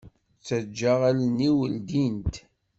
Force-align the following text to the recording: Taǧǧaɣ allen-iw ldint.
Taǧǧaɣ 0.45 0.99
allen-iw 1.09 1.57
ldint. 1.73 2.35